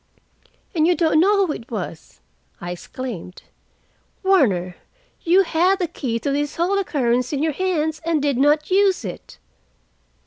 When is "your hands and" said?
7.43-8.19